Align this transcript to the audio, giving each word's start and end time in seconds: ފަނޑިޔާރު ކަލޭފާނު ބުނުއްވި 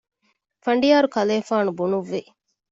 ފަނޑިޔާރު 0.63 1.07
ކަލޭފާނު 1.15 1.71
ބުނުއްވި 1.77 2.21